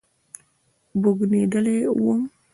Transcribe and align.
بوږنېدلى 1.01 1.77
وم. 2.03 2.21